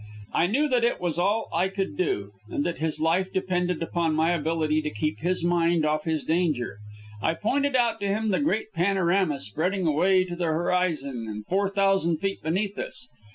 [0.33, 4.15] I knew that it was all I could do, and that his life depended upon
[4.15, 6.79] my ability to keep his mind off his danger.
[7.21, 11.69] I pointed out to him the great panorama spreading away to the horizon and four
[11.69, 13.09] thousand feet beneath us.